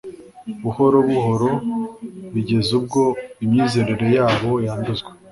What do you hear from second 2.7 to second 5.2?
ubwo imyizerere yabo yanduzwa